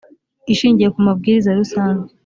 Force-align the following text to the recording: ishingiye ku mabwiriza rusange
ishingiye 0.53 0.89
ku 0.93 0.99
mabwiriza 1.05 1.49
rusange 1.59 2.09